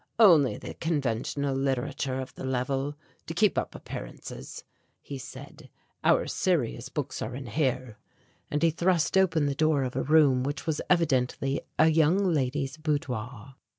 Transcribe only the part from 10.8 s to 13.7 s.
evidently a young lady's boudoir.